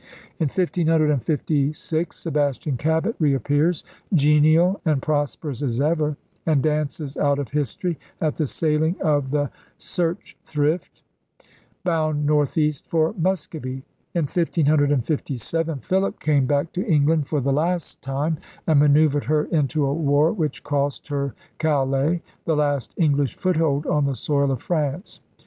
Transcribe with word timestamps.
In 0.39 0.47
1556 0.47 2.17
Sebastian 2.17 2.75
Cabot 2.75 3.15
reappears, 3.19 3.83
genial 4.15 4.81
and 4.83 4.99
prosperous 4.99 5.61
as 5.61 5.79
ever, 5.79 6.17
and 6.43 6.63
dances 6.63 7.17
out 7.17 7.37
of 7.37 7.51
history 7.51 7.99
at 8.19 8.35
the 8.35 8.47
sailing 8.47 8.99
of 9.03 9.29
the 9.29 9.51
Serch 9.77 10.35
thrift, 10.43 11.03
bound 11.83 12.25
northeast 12.25 12.87
for 12.87 13.13
Muscovy. 13.15 13.83
In 14.15 14.23
1557 14.25 15.81
Philip 15.81 16.19
came 16.19 16.47
back 16.47 16.71
to 16.73 16.87
England 16.87 17.27
for 17.27 17.39
the 17.39 17.53
last 17.53 18.01
time 18.01 18.39
and 18.65 18.79
manoeuvred 18.79 19.25
her 19.25 19.43
into 19.51 19.85
a 19.85 19.93
war 19.93 20.33
which 20.33 20.63
cost 20.63 21.09
her 21.09 21.35
Calais, 21.59 22.23
the 22.45 22.55
last 22.55 22.95
English 22.97 23.35
foothold 23.37 23.85
on 23.85 24.05
the 24.05 24.15
soil 24.15 24.49
of 24.49 24.63
France. 24.63 25.19